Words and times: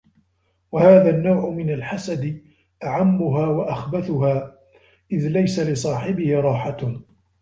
وَهَذَا 0.71 1.09
النَّوْعُ 1.09 1.49
مِنْ 1.49 1.69
الْحَسَدِ 1.73 2.41
أَعَمَّهَا 2.83 3.47
وَأَخْبَثُهَا 3.47 4.57
إذْ 5.11 5.27
لَيْسَ 5.27 5.59
لِصَاحِبِهِ 5.59 6.39
رَاحَةٌ 6.41 7.01